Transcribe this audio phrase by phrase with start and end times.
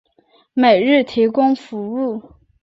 [0.55, 2.23] 每日提供服务。